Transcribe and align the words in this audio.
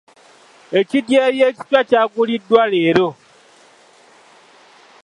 Ekidyeri 0.79 1.39
ekipya 1.49 1.81
kyaguliddwa 1.89 2.61
leero. 2.71 3.09